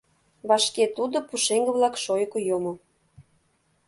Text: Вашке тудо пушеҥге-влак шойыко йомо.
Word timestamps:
Вашке 0.49 0.83
тудо 0.97 1.17
пушеҥге-влак 1.27 1.95
шойыко 2.03 2.39
йомо. 2.47 2.73